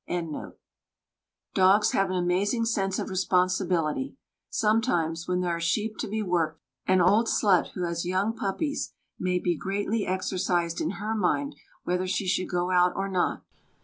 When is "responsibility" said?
3.11-4.17